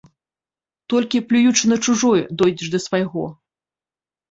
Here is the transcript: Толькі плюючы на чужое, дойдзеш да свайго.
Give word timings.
Толькі 0.93 1.21
плюючы 1.33 1.63
на 1.73 1.77
чужое, 1.85 2.23
дойдзеш 2.41 2.73
да 2.79 2.83
свайго. 2.89 3.31